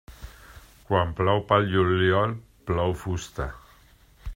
[0.87, 2.35] Quan plou pel juliol
[2.71, 3.51] plou fusta.